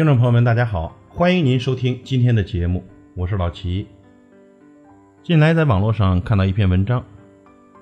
[0.00, 2.82] 听众朋友们，大家好，欢迎您收听今天的节目，
[3.14, 3.86] 我是老齐。
[5.22, 7.04] 近来在网络上看到一篇文章，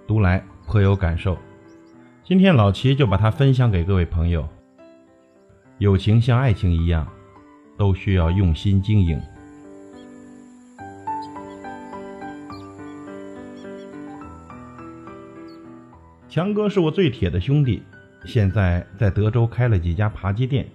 [0.04, 1.38] 读来颇有感受。
[2.24, 4.48] 今天老齐就把它分享给各位朋友。
[5.78, 7.06] 友情像爱情一样，
[7.76, 9.22] 都需要用心经营。
[16.28, 17.80] 强哥是我最铁的兄弟，
[18.24, 20.66] 现在在德州开了几家扒鸡店。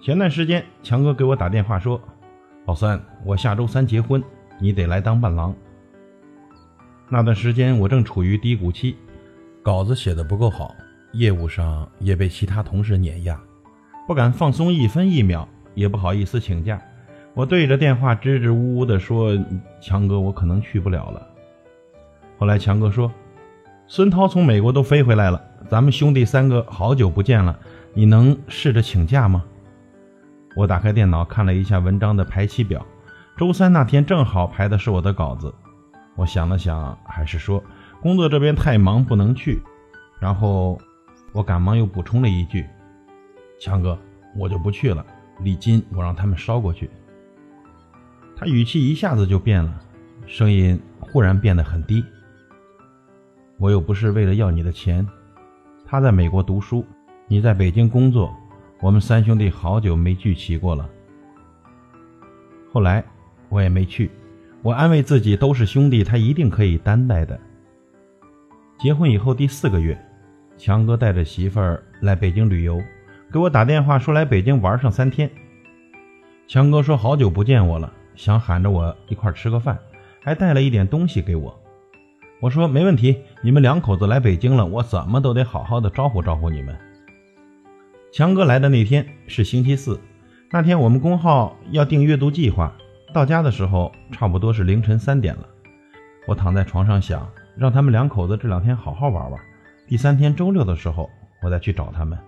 [0.00, 2.00] 前段时间，强哥给我打电话说
[2.66, 4.22] ：“老三，我下周三结婚，
[4.60, 5.54] 你得来当伴郎。”
[7.08, 8.96] 那段时间我正处于低谷期，
[9.62, 10.74] 稿子写的不够好，
[11.12, 13.40] 业务上也被其他同事碾压，
[14.06, 16.80] 不敢放松一分一秒，也不好意思请假。
[17.34, 19.36] 我对着电话支支吾吾地说
[19.82, 21.26] ：“强哥，我可能去不了了。”
[22.38, 23.10] 后来强哥说
[23.88, 27.58] ：“孙涛从美国都飞回来了，咱们兄弟三个好久不见了，
[27.92, 29.44] 你能试着请假吗？”
[30.56, 32.84] 我打开电脑看了一下文章的排期表，
[33.36, 35.54] 周三那天正好排的是我的稿子。
[36.14, 37.62] 我想了想，还是说
[38.00, 39.62] 工作这边太忙不能去。
[40.18, 40.80] 然后
[41.32, 42.66] 我赶忙又补充了一句
[43.60, 43.98] ：“强哥，
[44.34, 45.04] 我就不去了，
[45.40, 46.88] 礼金我让他们捎过去。”
[48.34, 49.78] 他语气一下子就变了，
[50.26, 52.02] 声音忽然变得很低
[53.60, 55.06] ：“我又不是为了要你的钱，
[55.84, 56.82] 他在美国读书，
[57.28, 58.34] 你在北京工作。”
[58.80, 60.88] 我们三兄弟好久没聚齐过了。
[62.70, 63.02] 后来
[63.48, 64.10] 我也没去，
[64.62, 67.38] 我安慰自己都是兄弟，他一定可以担待的。
[68.78, 69.98] 结婚以后第四个月，
[70.58, 72.78] 强哥带着媳妇儿来北京旅游，
[73.32, 75.30] 给我打电话说来北京玩上三天。
[76.46, 79.78] 强哥说好久不见我了，想喊着我一块吃个饭，
[80.22, 81.58] 还带了一点东西给我。
[82.40, 86.76] 我说没问题，你们两口子来北京了，我怎么都得好好的招呼招呼你们。
[88.16, 90.00] 强哥来的那天是星期四，
[90.50, 92.74] 那天我们工号要定阅读计划，
[93.12, 95.46] 到家的时候差不多是凌晨三点了。
[96.26, 97.28] 我躺在床上想，
[97.58, 99.38] 让他们两口子这两天好好玩玩，
[99.86, 101.10] 第三天周六的时候
[101.42, 102.18] 我再去找他们。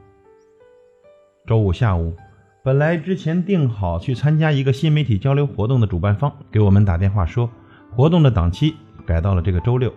[1.46, 2.14] 周五下午，
[2.62, 7.48] 本来之前定好去参加一个新媒体交流活动的主办方给我们打电话说，
[7.96, 9.90] 活动的档期改到了这个周六，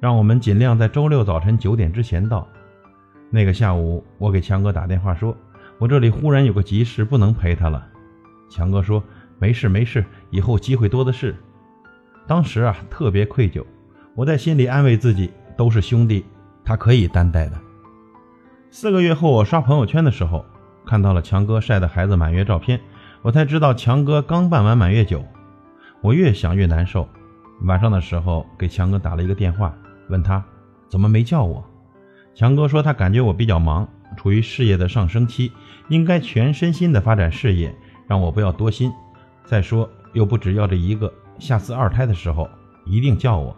[0.00, 2.46] 让我们尽量在周六早晨九点之前到。
[3.34, 5.36] 那个下午，我给强哥打电话说，
[5.80, 7.84] 我这里忽然有个急事，不能陪他了。
[8.48, 9.02] 强哥说
[9.40, 11.34] 没事没事，以后机会多的是。
[12.28, 13.64] 当时啊，特别愧疚，
[14.14, 16.24] 我在心里安慰自己，都是兄弟，
[16.64, 17.58] 他可以担待的。
[18.70, 20.44] 四个月后，我刷朋友圈的时候，
[20.86, 22.80] 看到了强哥晒的孩子满月照片，
[23.22, 25.24] 我才知道强哥刚办完满月酒。
[26.02, 27.08] 我越想越难受，
[27.62, 29.74] 晚上的时候给强哥打了一个电话，
[30.08, 30.40] 问他
[30.88, 31.68] 怎么没叫我。
[32.34, 35.52] 强哥说：“他感觉我比较忙，处于事业的上升期，
[35.88, 37.72] 应该全身心的发展事业，
[38.08, 38.92] 让我不要多心。
[39.44, 42.50] 再说又不只要这一个，下次二胎的时候
[42.84, 43.56] 一定叫我。”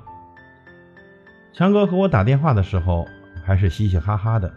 [1.54, 3.06] 强哥和我打电话的时候
[3.42, 4.52] 还是嘻嘻哈哈的，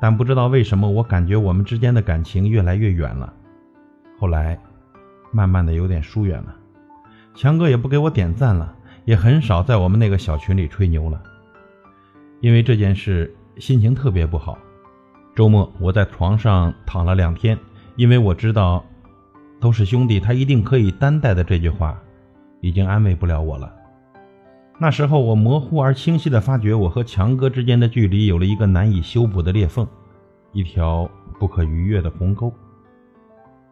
[0.00, 3.34] 但不知道为什么，我感觉我们之间的感情越来越远了。
[4.20, 4.56] 后来，
[5.32, 6.54] 慢慢的有点疏远了。
[7.34, 8.72] 强哥也不给我点赞了，
[9.04, 11.20] 也很少在我们那个小群里吹牛了，
[12.40, 13.34] 因为这件事。
[13.58, 14.58] 心情特别不好。
[15.34, 17.58] 周末我在床上躺了两天，
[17.96, 18.84] 因为我知道，
[19.60, 22.00] 都是兄弟，他一定可以担待的这句话，
[22.60, 23.72] 已经安慰不了我了。
[24.78, 29.86] 那时候我模糊而清晰地发觉，我和强哥之间的距离有了一个难以修补的裂缝，
[30.52, 32.52] 一条不可逾越的鸿沟。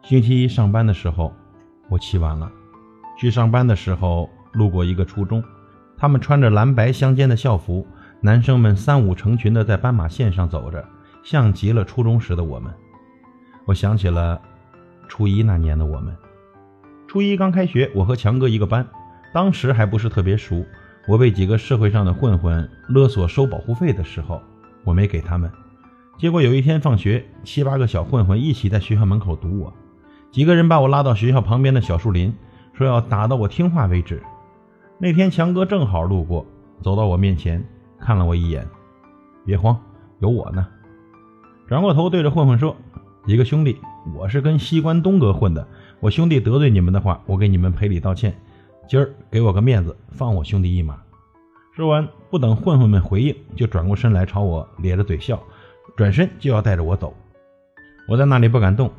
[0.01, 1.33] 星期一上班的时候，
[1.89, 2.51] 我起晚了。
[3.17, 5.43] 去上班的时候路过一个初中，
[5.97, 7.85] 他们穿着蓝白相间的校服。
[8.25, 10.81] 男生们三五成群的在斑马线上走着，
[11.23, 12.73] 像极了初中时的我们。
[13.65, 14.41] 我想起了
[15.09, 16.15] 初一那年的我们。
[17.05, 18.87] 初一刚开学，我和强哥一个班，
[19.33, 20.65] 当时还不是特别熟。
[21.05, 24.41] 我被几个社会上的混混勒索收保护费的时候，
[24.85, 25.51] 我没给他们。
[26.17, 29.73] 结果有一天放学，七八个小混混一起在学校门口堵我，
[30.31, 32.33] 几个人把我拉到学校旁边的小树林，
[32.71, 34.23] 说要打到我听话为止。
[34.97, 36.45] 那天强哥正好路过，
[36.81, 37.61] 走到我面前。
[38.03, 38.67] 看了我一眼，
[39.45, 39.79] 别慌，
[40.19, 40.67] 有我呢。
[41.69, 42.75] 转过头对着混混说
[43.25, 43.79] ：“几个兄弟，
[44.13, 45.65] 我是跟西关东哥混的。
[46.01, 48.35] 我兄弟得罪你们的话，我给你们赔礼道歉。
[48.89, 51.01] 今儿给我个面子，放我兄弟一马。”
[51.73, 55.41] 说完，不等混混们回应，就转过身来朝我咧着嘴笑，
[55.95, 57.15] 转身就要带着我走。
[58.09, 58.91] 我在那里不敢动。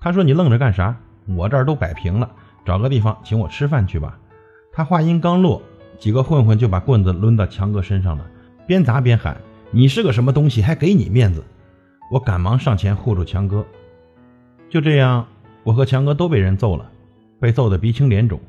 [0.00, 0.96] 他说：“你愣着干啥？
[1.26, 2.30] 我这儿都摆平了，
[2.64, 4.18] 找个地方请我吃饭去吧。”
[4.72, 5.60] 他话音刚落，
[5.98, 8.26] 几个混混就把棍子抡到强哥身上了。
[8.66, 9.36] 边砸边喊
[9.70, 10.60] ：“你是个什么东西？
[10.60, 11.42] 还给你面子？”
[12.10, 13.64] 我赶忙上前护住强哥。
[14.68, 15.26] 就这样，
[15.62, 16.90] 我和强哥都被人揍了，
[17.40, 18.40] 被揍得鼻青脸肿。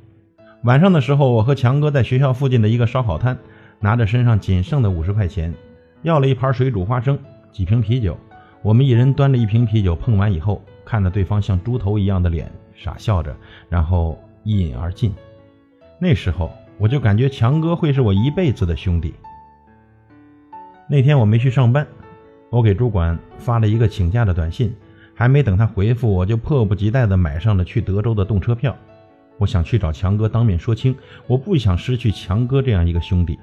[0.63, 3.37] 晚上的时候，我和强哥在学校附近的一个烧烤摊，
[3.79, 5.53] 拿着身上仅剩的五十块钱，
[6.01, 7.17] 要了一盘水煮花生，
[7.51, 8.17] 几瓶啤酒。
[8.63, 13.35] 我们一人端着一瓶啤酒，碰完以后，看着对方像猪头一样的脸，傻笑着，
[13.69, 15.13] 然后一饮而尽。
[15.99, 19.13] 那时候，我就感觉强哥会是我一辈子的兄弟。
[20.89, 21.85] 那天我没去上班，
[22.49, 24.73] 我给主管发了一个请假的短信，
[25.13, 28.73] 还没等他回复，我就迫不及待地买上了去德州的动车票。
[29.37, 30.95] 我想去找强哥当面说清，
[31.27, 33.37] 我不想失去强哥这样一个兄弟。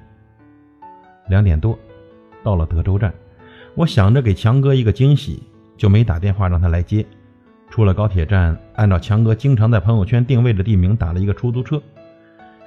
[1.29, 1.77] 两点多，
[2.43, 3.13] 到了德州站，
[3.75, 5.43] 我想着给强哥一个惊喜，
[5.77, 7.05] 就没打电话让他来接。
[7.69, 11.79] 出了高铁站，按照强哥经常在朋友圈定位的地名打了一个出租车，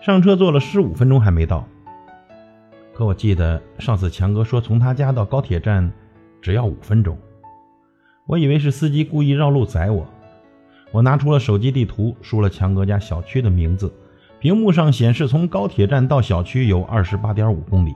[0.00, 1.66] 上车坐了十五分钟还没到。
[2.98, 5.88] 可我记得上次强哥说从他家到高铁站
[6.42, 7.16] 只要五分钟，
[8.26, 10.04] 我以为是司机故意绕路载我。
[10.90, 13.94] 我拿出了手机地图，输了强哥家小区的名字，
[14.40, 17.94] 屏幕上显示从高铁站到小区有二十八点五公里。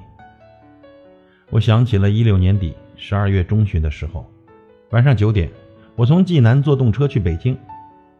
[1.50, 4.24] 我想起了一六年底十二月中旬的时候，
[4.90, 5.50] 晚上九点，
[5.96, 7.58] 我从济南坐动车去北京，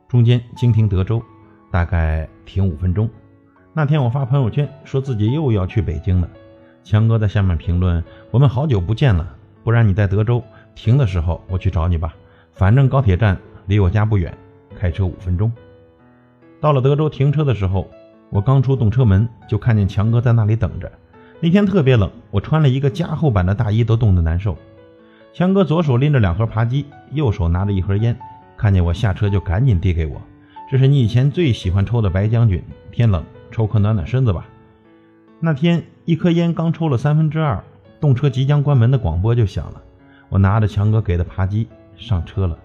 [0.08, 1.22] 中间经停德州，
[1.70, 3.08] 大概停五分钟。
[3.72, 6.28] 那天我发朋友圈说自己又要去北京了，
[6.84, 10.42] 强哥在下面评论：“我们好久不见了，不然你在德州
[10.74, 12.14] 停的时候我去找你吧，
[12.52, 14.36] 反正高铁站离我家不远。”
[14.74, 15.52] 开车五分钟，
[16.60, 17.88] 到了德州停车的时候，
[18.30, 20.90] 我刚出动车门就看见强哥在那里等着。
[21.38, 24.56] 那天特别冷，我穿了一个加厚版的大衣都冻得难受。
[25.32, 28.18] 强哥左手拎着两盒扒鸡，右手拿着一盒烟，
[28.56, 30.20] 看见我下车就赶紧递给我
[30.70, 34.46] ：“这是你以前最喜欢抽的白将军，天冷抽颗暖暖身子吧。”
[35.44, 37.60] 那天一颗烟刚抽了三分之二，
[38.00, 39.82] 动车即将关门的广播就响了。
[40.28, 41.66] 我拿着强哥给的扒鸡
[41.96, 42.56] 上车了。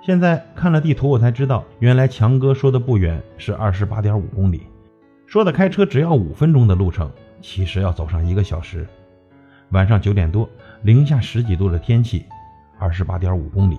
[0.00, 4.62] 现在看了地图，我才知道，原来强哥说的不远是二十八点五公里，
[5.26, 7.10] 说的开车只要五分钟的路程，
[7.40, 8.86] 其实要走上一个小时。
[9.70, 10.48] 晚上九点多，
[10.82, 12.24] 零下十几度的天气，
[12.78, 13.76] 二十八点五公里，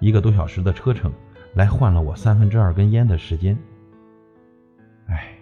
[0.00, 1.12] 一个多小时的车程，
[1.52, 3.54] 来换了我三分之二根烟的时间。
[5.08, 5.33] 哎，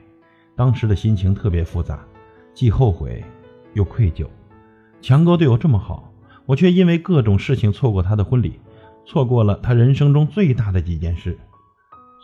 [0.57, 2.05] 当时的心情特别复杂，
[2.55, 3.25] 既后悔
[3.75, 4.27] 又愧疚。
[5.01, 6.13] 强哥对我这么好，
[6.47, 8.61] 我却因为各种事情错过他的婚礼。
[9.05, 11.37] 错过了他人生中最大的几件事，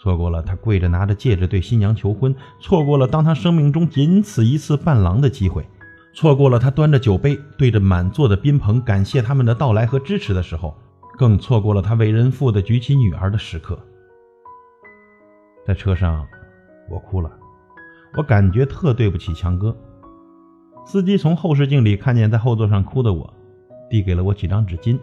[0.00, 5.66] 错过了他跪着拿着戒指对新娘求婚，错过了当他生命中仅此一次伴郎的机会，
[6.14, 10.72] 错过了他端着酒杯对着满座的宾朋感谢他们的到来和支持的时候，
[11.18, 13.76] 更错过了他为人父的举起女儿的时刻。
[15.66, 16.24] 在车上，
[16.88, 17.28] 我哭了，
[18.14, 19.76] 我感觉特对不起强哥。
[20.84, 23.32] 司机从后视镜里看见在后座上哭的我，
[23.90, 24.98] 递给了我几张纸巾。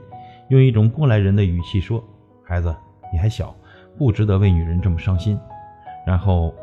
[0.49, 2.03] 用一种过来人的语气说
[2.43, 2.75] ：“孩子，
[3.13, 3.55] 你还小，
[3.97, 5.39] 不值得为女人这么伤心。”
[6.05, 6.53] 然后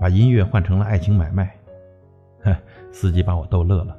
[0.00, 1.44] 把音乐换成了《爱情买卖》。
[2.44, 2.56] 哼，
[2.92, 3.96] 司机把我逗乐了。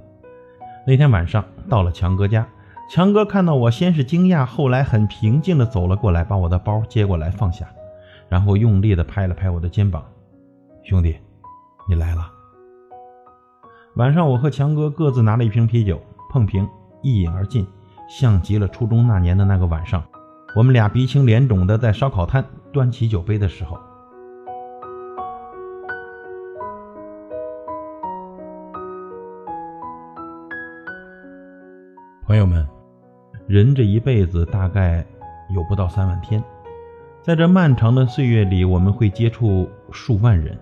[0.85, 2.47] 那天晚上到了强哥家，
[2.89, 7.67] 强哥看到我，先是惊讶，后来很平静地走了过来，把我的包接过来放下，
[8.29, 10.05] 然后用力地拍了拍我的肩膀
[10.83, 11.17] ：“兄弟，
[11.87, 12.31] 你来了。”
[13.95, 16.67] 晚上我和强哥各自拿了一瓶啤酒，碰瓶
[17.01, 17.65] 一饮而尽。
[18.07, 20.01] 像极了初中那年的那个晚上，
[20.55, 23.77] 我们俩鼻青脸肿的在烧烤摊端起酒杯的时候。
[32.25, 32.65] 朋友们，
[33.45, 35.05] 人这一辈子大概
[35.53, 36.41] 有不到三万天，
[37.21, 40.57] 在这漫长的岁月里，我们会接触数万人，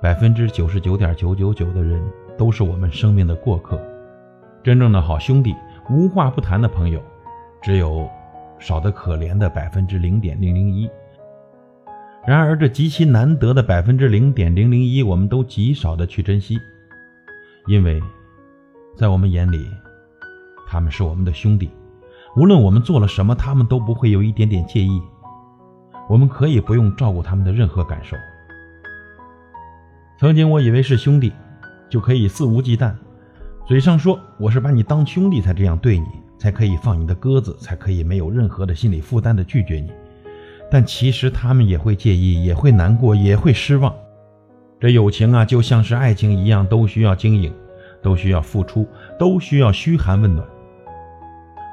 [0.00, 2.00] 百分之九十九点九九九的人
[2.36, 3.80] 都是我们生命的过客，
[4.62, 5.52] 真正的好兄弟。
[5.90, 7.02] 无话不谈的朋友，
[7.60, 8.08] 只有
[8.60, 10.88] 少得可怜的百分之零点零零一。
[12.24, 16.60] 然而，这极其难得的百分之零点零零一，我们都极少的去珍惜，
[17.66, 18.00] 因为，
[18.96, 19.66] 在我们眼里，
[20.68, 21.70] 他们是我们的兄弟，
[22.36, 25.02] 无论我们做了什么，他们都不会有一点点介意。
[26.08, 28.16] 我们可以不用照顾他们的任何感受。
[30.20, 31.32] 曾经，我以为是兄弟，
[31.88, 32.92] 就可以肆无忌惮。
[33.64, 36.06] 嘴上说我是把你当兄弟才这样对你，
[36.36, 39.92] 才可以放你的鸽子，才可以没有任何的心理负担的拒绝你。
[40.68, 43.94] 但其实他们也会介意，也会难过，也会失望。
[44.80, 47.54] 这友情啊，就像是爱情一样，都需要经营，
[48.02, 48.88] 都需要付出，
[49.20, 50.44] 都需要嘘寒问暖。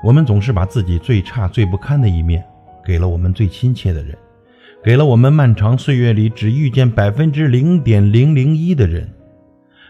[0.03, 2.45] 我们总是把自己最差、最不堪的一面
[2.85, 4.15] 给了我们最亲切的人，
[4.85, 9.11] 给了我们漫长岁月里只遇见百分之零点零零一的人，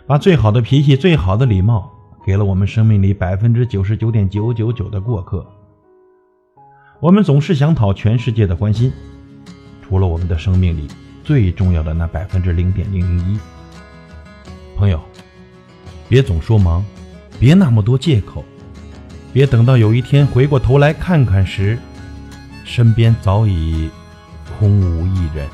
[0.07, 1.91] 把最好的脾气、最好的礼貌。
[2.25, 5.45] 给了我们生命里百分之九十九点九九九的过客。
[7.01, 8.89] 我们总是想讨全世界的欢心，
[9.81, 10.87] 除了我们的生命里
[11.25, 13.37] 最重要的那百分之零点零零一。
[14.77, 15.01] 朋友，
[16.07, 16.85] 别总说忙，
[17.37, 18.45] 别那么多借口，
[19.33, 21.77] 别等到有一天回过头来看看时，
[22.63, 23.89] 身边早已
[24.59, 25.47] 空无一人。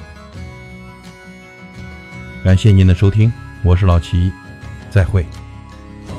[2.43, 3.31] 感谢您的收听，
[3.63, 4.31] 我是老齐，
[4.89, 5.25] 再会。
[6.08, 6.15] 头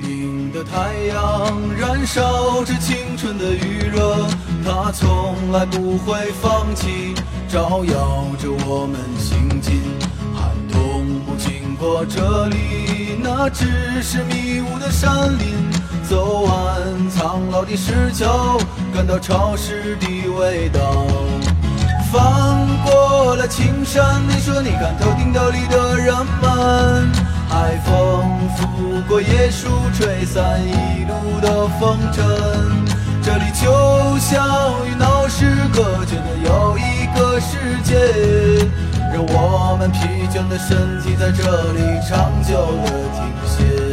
[0.00, 4.26] 顶的太阳燃烧着青春的余热，
[4.64, 7.14] 它从来不会放弃，
[7.48, 9.80] 照耀着我们行进。
[10.34, 15.56] 寒冬不经过这里，那只是迷雾的山林。
[16.08, 18.56] 走完苍老的石桥，
[18.94, 20.06] 感到潮湿的
[20.38, 21.04] 味道。
[22.16, 27.12] 翻过了青山，你说你看头顶斗笠的人们，
[27.46, 32.24] 海风拂过椰树，吹散一路的风尘。
[33.22, 34.42] 这里就像
[34.86, 35.44] 与闹市
[35.74, 38.66] 隔绝的又一个世界，
[39.12, 39.98] 让我们疲
[40.30, 43.85] 倦的身体在这里长久的停歇。